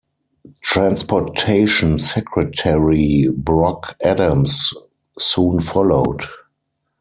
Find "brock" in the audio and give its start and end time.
3.37-3.95